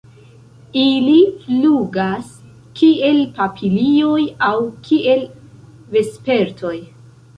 [0.83, 2.31] Ili flugas
[2.81, 4.53] kiel papilioj aŭ
[4.89, 5.23] kiel
[5.95, 6.75] vespertoj.